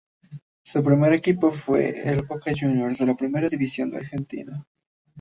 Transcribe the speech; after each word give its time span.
Su 0.63 0.83
primer 0.83 1.13
equipo 1.13 1.51
fue 1.51 2.01
el 2.11 2.25
Boca 2.25 2.51
Juniors 2.59 2.97
de 2.97 3.05
la 3.05 3.13
Primera 3.15 3.47
División 3.47 3.91
de 3.91 3.97
Argentina. 3.97 4.65